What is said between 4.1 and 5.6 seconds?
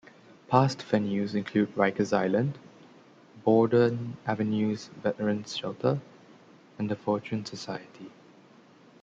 Avenue's Veteran's